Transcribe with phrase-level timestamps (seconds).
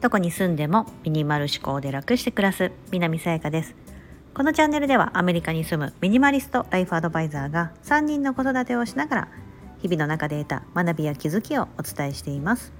[0.00, 3.74] どこに住んでもミニマル思考で楽して暮らす南さやかです。
[4.32, 9.28] このチャンネルではアメリカに住むミニマリストライフアドバイザーが3人の子育てをしながら
[9.82, 12.72] 日々の中で得た学びや気づきをお伝えしています。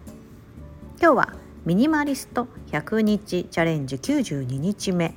[1.00, 1.34] 今日は
[1.66, 5.14] ミニマリスト100日チャレンジ92日目。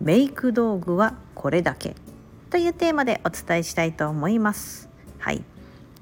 [0.00, 1.96] メイク道具はこれだけ
[2.50, 4.88] というテーマでお伝えしたいと思います。
[5.18, 5.44] はい。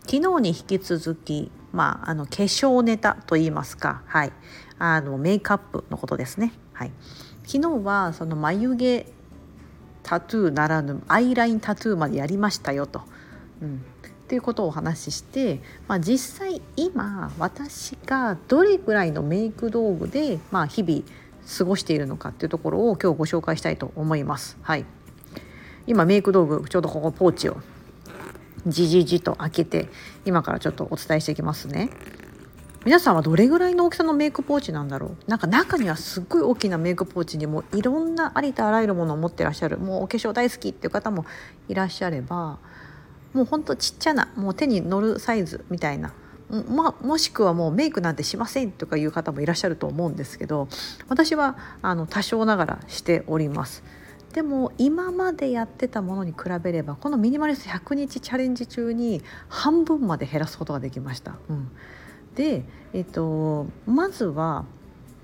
[0.07, 4.32] 昨日に引き続きまあ、あの化粧ネタといいますか、はい、
[4.79, 6.55] あのメイクアップのことですね。
[6.73, 6.92] はい、
[7.46, 9.06] 昨日はその眉毛
[10.02, 13.02] タトゥーならぬアイラインタトゥーまでやりましたよと。
[13.60, 21.02] うんっていうことをお話しして、まあ、実際今私がどれぐらいのメイク道具で、まあ、日々
[21.59, 24.59] 過ごしているのかっていうところを今日ご紹介したいと思います。
[24.62, 24.84] はい、
[25.87, 27.59] 今メイク道具ちょうどここポーチを
[28.66, 29.88] じじじと開けて
[30.25, 31.91] 今からちょっとお伝えしていきますね。
[32.84, 41.27] 皆さんはどれぐらいの大きさのメイクポーチなんだろうなんか中にはすっごい大きなメイクポーチにもいろんなありとあらゆるものを持ってらっしゃるもうお化粧大好きっていう方も
[41.68, 42.60] いらっしゃれば
[43.32, 46.12] もうほんとちっちゃなもう手に乗るサイズみたいな
[46.49, 50.68] まもしくはもうメイクなんてしませんとかいう方もいらっしゃると思うんですけど
[51.09, 53.83] 私はあの多少ながらしております。
[54.37, 61.37] でも今までやってたものに比べればこのミニマリスト100日チャレンジ中に半分まで減らすことができました。
[61.48, 61.70] うん、
[62.34, 62.62] で、
[62.93, 64.66] えっと、まずは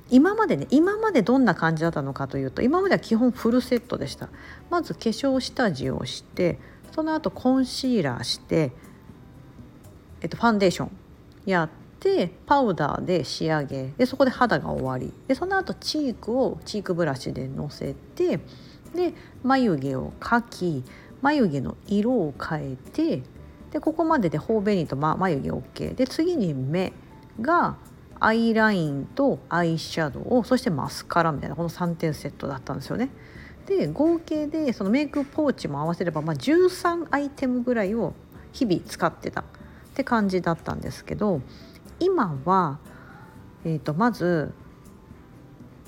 [0.09, 4.31] 今までね今までどんな感じだったのかというと今までは基本フルセットでした。
[4.71, 6.59] まず化粧下地をして
[6.95, 8.73] その後コンシーラーして、
[10.23, 10.91] えっと、ファンデーション
[11.45, 11.69] やっ
[12.01, 15.13] てパウダーで仕上げでそこで肌が終わり。
[15.29, 18.41] でその後チークをチークブラシでのせて
[18.95, 20.85] で眉毛を描き
[21.23, 23.23] 眉毛の色を変えて
[23.71, 26.93] でここまでで頬紅と、ま、眉毛 OK で次に目
[27.41, 27.77] が
[28.21, 33.11] アイラインとアイシャドウそしてマスカラみたいなこの3点セットだったんですよね。
[33.67, 38.13] で合計でそのメイクポーチも合わせれば、まあ、13アイテムぐらいを
[38.53, 39.45] 日々使ってたっ
[39.95, 41.41] て感じだったんですけど
[42.01, 42.79] 今は、
[43.65, 44.53] えー、とまず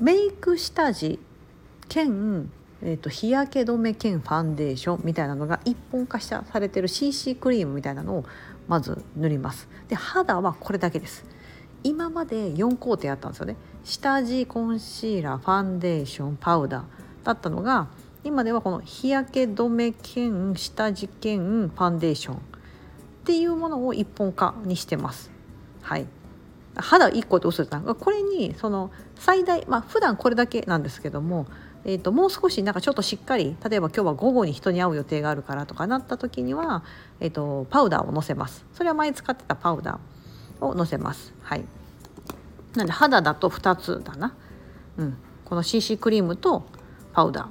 [0.00, 1.18] メイク下地
[1.88, 2.50] 兼
[2.86, 8.24] えーと、日焼け止め兼ファンデーションみたいなのが一本化されてる CC クリームみたいなのを
[8.68, 9.68] まず塗ります。
[9.88, 11.24] で肌はこれだけです。
[11.82, 13.56] 今まで4工程あったんですよね。
[13.84, 16.82] 下地コンシーラーファンデーションパウダー
[17.24, 17.88] だったのが
[18.22, 22.38] 今ではこの日焼け止め兼下地兼ファンデーションっ
[23.24, 25.30] ていうものを一本化にしてます。
[25.80, 26.06] はい。
[26.76, 31.46] 肌1個って嘘だったこれにその最大まあ普段これだけなんですけども
[31.86, 36.82] えーと、もう少しなんかちょっとしっかり例えば今日は午後に人に会う予定があるからとかなった時には、
[37.20, 38.64] えーと、パウダーをのせます。
[38.72, 41.34] それは前使ってたパウダーをのせます。
[41.42, 41.64] はい。
[42.74, 44.34] なんで肌だと2つだな、
[44.96, 46.64] うん、この CC クリームと
[47.12, 47.46] パウダー。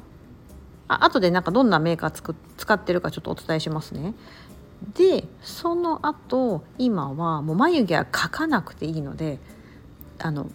[0.88, 4.14] あ後でなんかどんなメーカーつく使ってるかちょっとお伝えしますね。
[4.96, 9.40] でその後今はもう眉毛は描かなくていいので
[10.20, 10.48] あの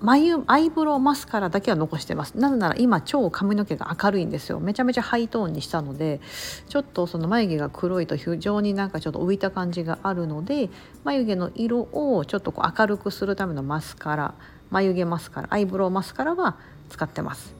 [0.00, 2.36] 眉アイブロウマスカラだけは残してます。
[2.36, 4.60] なぜなら今超髪の毛が明るいんですよ。
[4.60, 6.20] めちゃめちゃハイトーンにしたので
[6.68, 10.70] ちょっとその眉毛が黒いと非常になんかちょっと浮いた感じがあるので
[11.04, 14.34] 眉毛の色をちょっとこう明るくするためのマスカラ
[14.70, 16.56] 眉毛マスカラアイブロウマスカラは
[16.90, 17.54] 使ってます。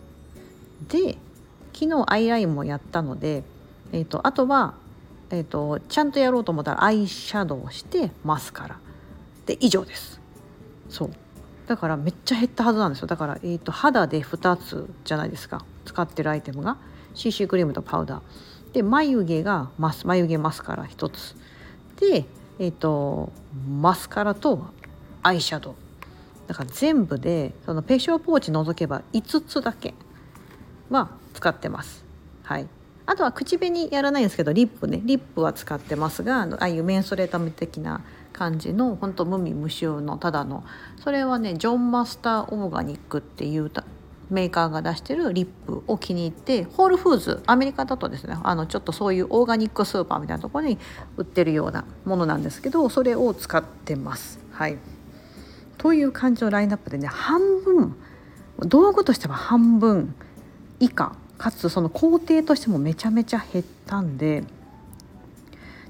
[0.88, 1.19] で
[1.72, 3.44] 昨日アイラインもやったので、
[3.93, 4.75] えーと、あとは、
[5.31, 8.78] えーとちゃんとやろうと思ったらアイシャドウしてマスカラ。
[9.47, 10.21] で以上です。
[10.88, 11.10] そう。
[11.69, 13.06] だからめっちゃ減ったはずなんですよ。
[13.09, 15.67] だから、えーと、肌で2つじゃないですか。
[15.84, 16.79] 使ってるアイテムが。
[17.15, 18.75] CC クリームとパウダー。
[18.75, 20.07] で眉毛がマス。
[20.07, 21.37] 眉毛マスカラ1つ。
[22.01, 22.25] で、
[22.59, 23.33] えーと、
[23.69, 24.65] マスカラと
[25.23, 25.75] アイシャドウ。
[26.47, 29.93] だから全部でその化粧ポーチ除けば5つだけ
[30.89, 32.03] は使ってます。
[32.45, 32.67] はい。
[33.09, 35.01] あとは口紅やらないんですけどリップね。
[35.03, 38.03] リップは使ってますがああいうメンソレータム的な
[38.34, 40.63] 感じの本当無味無臭のただの。
[41.03, 43.71] それはねジョンマスターオーガニックっていう
[44.28, 50.77] メーカーが出してるリップを気に入ってホールフーズアメリカだとですねあのちょっとそういうオーガニックスーパーみたいなところに
[51.16, 54.39] 売ってるようなものなんですけどそれを使ってます。
[54.53, 54.77] はい、
[55.78, 57.97] という感じのラインナップでね半分
[58.66, 60.15] 道具としては半分
[60.78, 64.45] 以下かつその工程としてもめちゃめちゃ減ったんで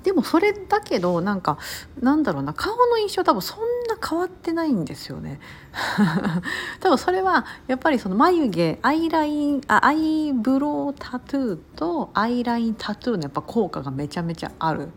[0.04, 1.58] でもそれだけどなんか
[2.00, 3.58] なんだろうな顔の印象多分そん
[3.88, 5.40] な変わってないんですよね。
[6.80, 14.90] 多分それはやっぱりその眉毛アイラインあアイブロウタトゥーとアイラインタトゥーのやっぱ効果がめちゃめちゃある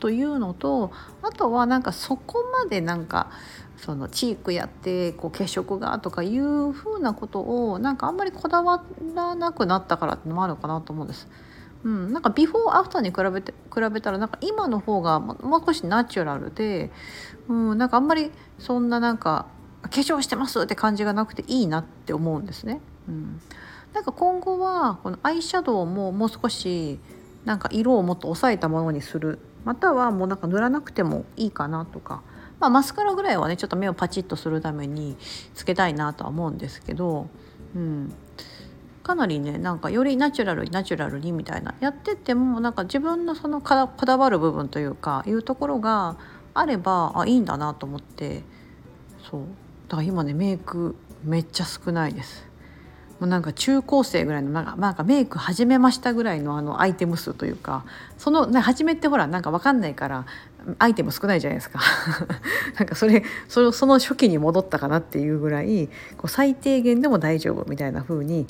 [0.00, 3.30] というのとあとはなんかそこまでなんか
[3.78, 7.40] そのチークやってこう血色がとかいうふうなこと
[7.70, 8.84] をなんかあんまりこだわ
[9.14, 11.28] らなくなったからってのもあるのかなと思うんです。
[11.84, 16.90] うん、なんかビフォーアフターに比べて比べたらなんか今の方がもう少しナチュラルで、
[17.48, 19.46] うん、なんかあんまりそんななんか
[19.82, 22.80] 化粧してますって感じがなくていいなって思うんですね。
[23.08, 23.40] うん、
[23.94, 26.98] なんか今後はこのアイシャドウももう少し
[27.44, 32.22] なんか色をもっと抑えたものにするまたはもうなんか塗らなくてもいいかなとか
[32.60, 35.16] まあ、マスカラぐらいはねちょっと目をパチッとするために
[35.54, 37.28] つけたいなとは思うんですけど、
[37.74, 38.12] うん、
[39.02, 46.18] かなりねなんかよりナチュラルにナチュラルにみたいなやっててもなんか自分のそのこだわる部分というかいうところが
[46.54, 48.42] あればあいいんだなと思って
[49.30, 49.40] そう
[49.88, 52.47] だから今ねメイクめっちゃ少ないです。
[53.20, 57.84] もうなんか中高生ぐらいのなんかなんかメイク始めましたぐらいのあのアイテム数というか
[58.16, 60.26] その、ね、初めってほらなんか分かんないから
[60.78, 61.80] アイテム少ないじゃないですか。
[62.78, 68.46] なんかそれそれその初期に戻ったかなっていうぐらいこう最低限でも大丈夫みたいな風に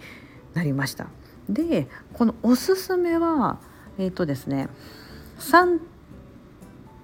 [0.54, 1.06] なりました。
[1.48, 3.58] でこのおすすめは
[3.96, 4.68] えっ、ー、とですね
[5.38, 5.78] サン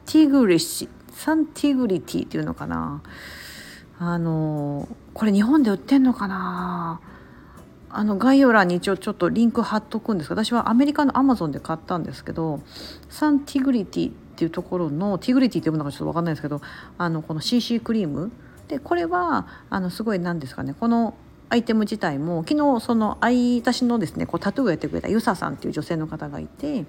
[0.04, 3.02] ティグリシサンティグリティっていうのかな。
[3.98, 7.00] あのこれ日本で売ってんのかな。
[7.96, 12.60] あの概要欄に一応ちょっとリンク貼っとくんですが私はアメリカのアマゾンで買ったんですけど
[13.08, 16.60] サンティグリティっていうところのティグリティって読むのかちょっと分かんないですけど
[16.98, 18.32] あのこの CC クリーム。
[18.68, 20.74] でこれはあのすごい何ですかね。
[20.74, 21.14] この
[21.50, 26.86] アイテム自体も昨日その私のですねこうタトゥーをやってくれたユサさんっていう女性の方がいて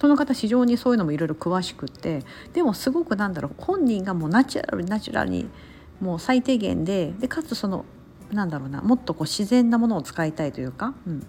[0.00, 2.22] その方非常にそういうのもいろいろ詳しくて
[2.54, 5.50] でもすごくなんだろう本人がもうナチュラルにナチュラルに
[6.00, 7.84] もう最低限ででかつその
[8.32, 11.26] なんだろうなもっとこう自然なものを使いたいというか、うん、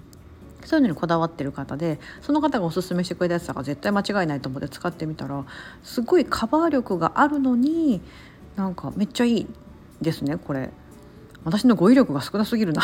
[0.65, 5.45] そういうのにこだわってる方でその方がおすすめしてくれたやつだから絶対間違いないと思って使ってみたら
[5.83, 8.01] すごいカバー力があるのに
[8.55, 9.47] なんかめっちゃいい
[10.01, 10.71] ですねこれ。
[11.43, 12.81] 私の語彙力が少なすぎるな。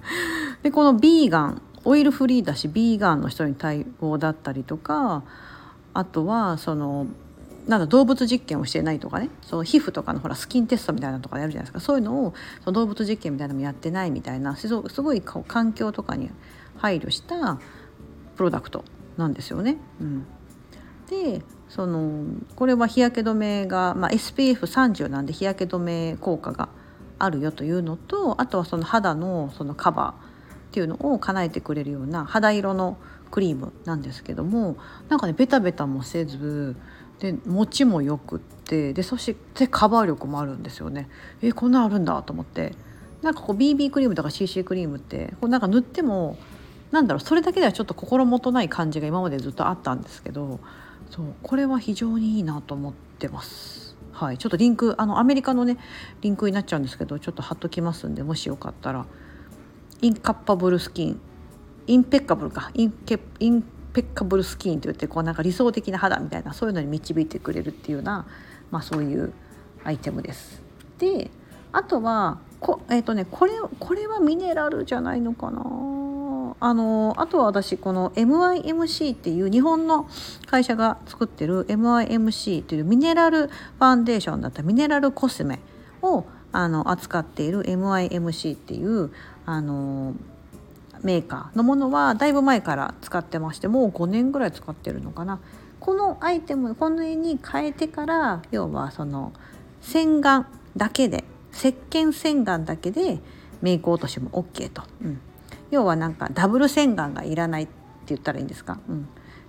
[0.62, 5.22] でこのビーガンオイルフリーだしビーガンの人に対応だったりとか
[5.94, 7.06] あとはその
[7.66, 9.30] なんだ動物実験をしてないとかね。
[9.42, 11.80] その皮膚とかのほらスキンテストみたいなのとかやるじゃないですか。
[11.80, 12.34] そういうのを
[12.64, 14.56] その動物実験みたいなのもやってないみたいな。
[14.56, 16.30] すごい環境とかに
[16.76, 17.58] 配慮した
[18.36, 18.84] プロダクト
[19.16, 19.76] なんですよね。
[20.00, 20.26] うん、
[21.08, 22.24] でその
[22.56, 26.68] これは日焼け止めが、まあ、SPF30 なんで日焼け止め効果が
[27.18, 30.24] あるよというのとあとはその肌のそのカバー
[30.68, 32.96] っていうのを叶えてくれるような肌色の
[33.30, 34.76] クリームなんですけども
[35.08, 36.76] なんかねベタベタもせず
[37.24, 41.08] で持ちもよくってでそしてカバー力もあるんですよね。
[41.40, 42.74] えこんなんあるんだと思って。
[43.22, 46.36] なんかこう BB クリームとか CC クリームってこうなんか塗っても
[46.90, 50.60] なんだろうそれだけではちょっと心もとない感じが今までずっとあったんですけど
[51.08, 53.96] そうこれは非常にいいなと思ってます。
[54.12, 55.78] はい、ちょっとリンクあのアメリカのね
[56.20, 59.06] リンクになっちゃうんですけどちょっと貼っときますんでもしよかったら。
[60.02, 61.20] インカッパブルスキン。
[61.86, 62.70] インペッカブルか。
[62.74, 63.64] インケイン
[63.94, 68.26] ペッカブルスキンといってこうなんか理想的な肌みたいなそういうのに導いてくれるっていうような、
[68.70, 69.32] まあ、そういう
[69.84, 70.60] アイテムです。
[70.98, 71.30] で
[71.72, 75.62] あとはこ,、えーとね、これこれはミネラルじゃないのかな
[76.60, 80.08] あのあとは私この MIMC っていう日本の
[80.46, 85.60] 会社が作ってる MIMC というミネラルファンデーションだったミネラルコスメ
[86.00, 89.10] をあの扱っている MIMC っていう
[89.46, 90.14] あの
[91.04, 95.40] メーカーのものはだいぶ前から使ってましてもう5年ぐらい使ってるのかな。
[95.78, 99.34] このアイテムこの絵に変えてから要はその
[99.82, 100.46] 洗顔
[100.76, 103.20] だけで石鹸洗顔だけで
[103.60, 105.20] メイク落としも OK と、うん、
[105.70, 107.72] 要はなんかダブル洗顔がいらないって
[108.06, 109.08] 言ったらいいんですか、うん、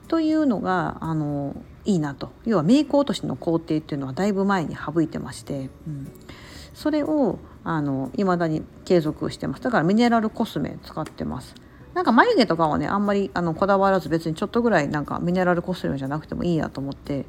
[0.09, 2.31] というのがあのいいなと。
[2.45, 6.11] 要はメイク落としの工程っていうのはだいぶ前に省いてまして、うん、
[6.73, 9.63] それをあの未だに継続してます。
[9.63, 11.55] だからミネラルコスメ使ってます。
[11.95, 17.25] なんか眉毛とかはねあんまりあのこだわらず別にちょっとぐらいなんかミネラルコスメじゃなくてもいいやと思って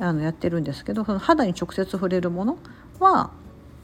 [0.00, 2.58] あのやってるんですけどその肌に直接触れるもの
[2.98, 3.30] は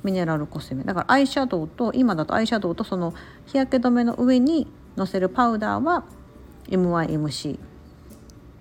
[0.02, 0.82] ミネラルコスメ。
[0.82, 3.14] だからアイシャドウと今だとアイシャドウとその
[3.46, 6.04] 日焼け止めの上にのせるパウダーは
[6.68, 7.58] MYMC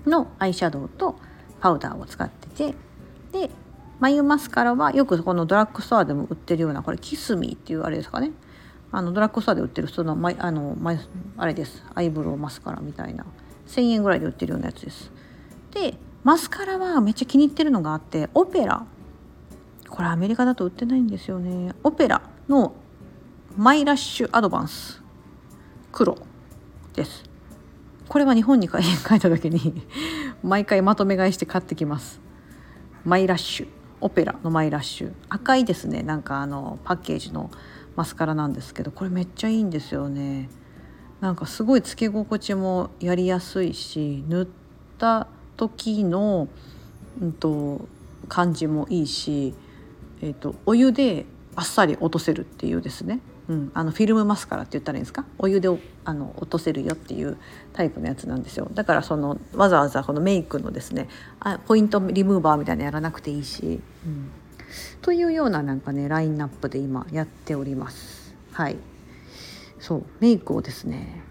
[0.06, 1.16] のアイシャドウと
[1.60, 2.76] パウダーを使ってて
[3.32, 3.50] で
[4.00, 8.32] 眉マスカラはよくこのドラッグストアでも売ってるようなこれキスミーっていうあれですかね。
[8.92, 10.96] あのドラッグストアで売ってるそのマあのマ
[11.38, 11.84] あれです。
[11.94, 13.26] アイブロウマスカラみたいな。
[13.68, 15.12] 1,000円ぐらいで売ってるようなやつです。
[15.72, 18.86] でマスカラはめっちゃ気に入ってるのがあってオペラ。
[19.90, 21.74] これアメリカだと売ってないんですよね。
[21.84, 22.74] オペラの
[23.58, 25.02] マイラッシュアドバンス。
[25.92, 26.18] 黒。
[26.94, 27.24] です。
[28.08, 29.86] これは日本に帰った時に
[30.42, 32.20] 毎回まとめ買いして買ってきます。
[33.06, 33.79] マイラッシュ。
[34.02, 35.14] オペラのマイラッシュ。
[35.30, 36.04] 赤いですね。
[36.04, 37.52] なんかあのパッケージの
[37.96, 40.50] マスカラなんですけどこれめっちゃいいんですよね。
[41.22, 44.48] なんかすごいつけ心地もやりやすいし塗っ
[44.98, 45.28] た
[45.58, 46.48] 時の、
[47.22, 47.88] うんと、
[48.30, 49.54] 感じもいいし、
[50.22, 51.26] えーと、お湯で
[51.56, 55.26] あっさり落とせるっていうですね、うん、あのフィルムマスカラって言ったらいいんですか？
[55.40, 55.68] お湯で
[56.06, 57.36] あの落とせるよっていう
[57.74, 58.70] タイプのやつなんですよ。
[58.74, 64.30] だからそのわざわざこのメイクのですねあポイントリムーバーみたいなやらなくていいし、うん、
[65.02, 68.36] というようななんかねラインナップで今やっております。
[68.54, 68.78] はい。
[69.80, 71.24] そうメイクをですね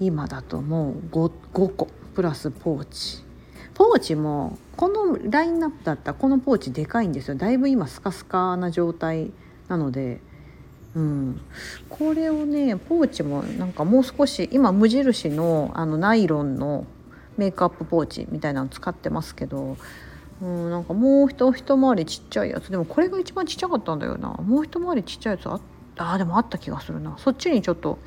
[0.00, 3.22] 今だともう 5, 5個プラスポーチ。
[3.74, 7.34] ポーチもこのラインナップだったらこのポーチでかいんですよ。
[7.34, 9.32] だいぶ今スカスカな状態
[9.68, 10.20] なので、
[10.94, 11.40] うん、
[11.88, 16.84] これをねポーチもなんかもう少し今無印のあのナイロンの
[17.38, 19.78] メイクアップポーチみたいなの使ってますけど、
[20.42, 22.70] うん、なんかもう一一回りちっちゃいやつ。
[22.70, 24.28] でもこれが一番ちっちゃかったんだよな。
[24.28, 25.60] もう一回りちっちゃいやつあ
[25.96, 27.16] あでもあった気がするな。
[27.18, 27.98] そっちにちょっと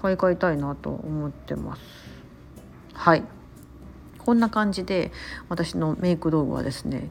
[0.00, 1.82] 買い替えたいなと思ってます。
[2.94, 3.22] はい。
[4.18, 5.10] こんな感じで
[5.48, 7.10] 私のメイク道具はですね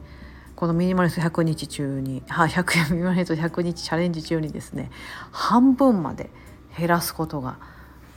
[0.62, 4.92] このミニマリスト100日中に、は100ミニマリスト100日チャレンジ中にですね
[5.32, 6.30] 半分まで
[6.78, 7.56] 減らすことが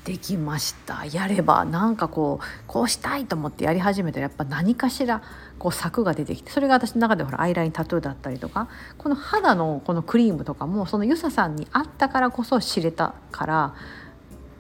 [0.03, 1.07] できました。
[1.07, 5.23] やればなんかこうこうしたいと思ってやり始めたらやっぱ何かしら
[5.57, 13.75] こう策が出てきてそれが私の中でほらアイラインタトゥーだったりとかこの肌のこのクリームとかもそのゆささんにあったからこそ知れたから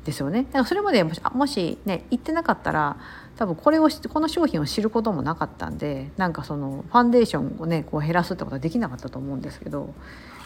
[0.05, 0.45] ですよね。
[0.45, 2.97] だからそれまでもしもしね言ってなかったら
[3.37, 9.93] 多分これをこの商品を知ることもなかったんでなんかそのファンデーションをねこう減らすってことはできなかったと思うんですけど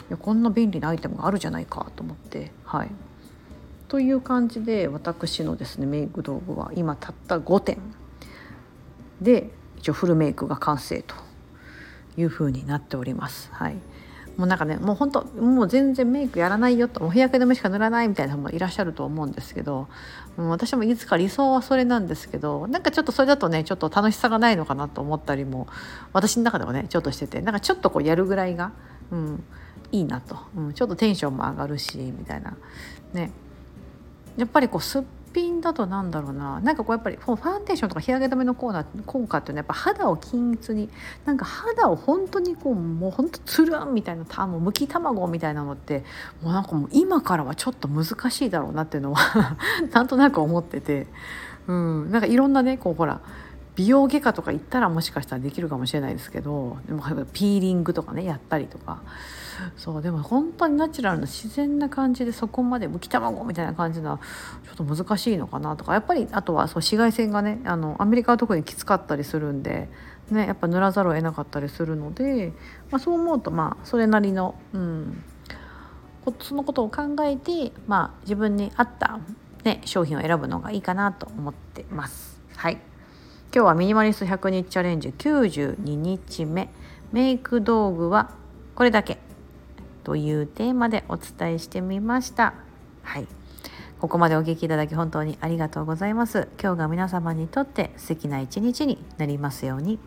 [0.10, 2.92] いやこんな便利なアイテムがあるじゃないかと思ってはい。
[3.88, 7.80] という感じで私のですねメイク道具は今たった5点
[9.20, 11.16] で一応フルメイクが完成と
[12.18, 13.50] いう風になっております。
[13.52, 13.78] はい
[14.40, 19.90] もうなんかねもう本当もう全然メイクやらないよともう日焼け止めしか塗らないみたいな人もいらっしゃると思うんですけど、
[20.38, 25.68] うん、私もいつか理想はそれなんですけどなんかちょっとそれだとねちょっと楽しさがないのかなと思ったりも
[26.14, 28.72] 私の中ではねちょっとしててなんかちょっとこうやるぐらいが、
[29.12, 29.44] うん、
[29.92, 32.56] いいなと、うん、ちょっとテンションも上がるしみたいな。
[33.12, 33.32] ね。
[34.38, 36.60] やっぱりこうすっ品だとなんだろうな。
[36.60, 40.90] なんかこうやっぱりファンデーションとか日焼け止めの効果効果っていうのはやっぱ肌を均一に
[41.26, 46.04] なんか肌を本当にこうもう本当つるんみたいなたもうむき卵みたいなのって
[46.42, 49.58] もうなんかもう今からはちょっと難しいだろうなっていうのは
[49.92, 51.08] なんとなく思ってて、
[51.68, 53.22] うん、なんかいろんなねこうほら
[53.80, 59.02] 美容外科とか行ったらもしかしたらできるかもしれないですけどでもピーリングとかねやったりとか。
[59.76, 64.18] そうでも本当にナチュラルな自然な感じでそこまでむき卵みたいな感じな
[64.66, 65.94] ちょっと難しいのかなとか。
[65.94, 69.90] やっぱりあとはそう紫外線がねあのアメリカは特にきつかったりするんで、
[70.30, 72.54] ね、やっぱ塗らざるを得なかったりするので、
[72.92, 75.24] まあ、そう思うとまあそれなりの、うん、
[76.40, 79.20] そのことを考えて、まあ、自分に合った、
[79.64, 82.42] ね、商品を選ぶのがいいかなと思ってます。
[82.56, 82.80] はい。
[83.52, 86.70] 今日はミニマリスト100日チャレンジ92日目。
[87.12, 88.30] メイク道具は
[88.76, 89.18] これだけ
[90.04, 92.54] というテーマでお伝えしてみました。
[93.02, 93.28] はい。
[94.00, 96.48] ここまでお聞きいただき本当にありがとうございます。
[96.62, 99.98] 今日が皆様にとって素敵な一日になりますように。